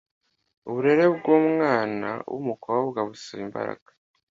uburere 0.67 1.05
bwumwana 1.15 2.09
wumukobwa 2.31 2.97
busaba 3.07 3.41
imbaraga. 3.45 3.89